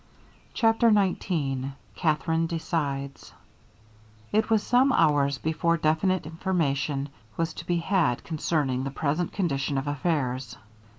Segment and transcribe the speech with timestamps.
[0.55, 3.33] CHAPTER XIX KATHERINE DECIDES
[4.31, 9.77] It was some hours before definite information was to be had concerning the present condition
[9.77, 10.57] of affairs.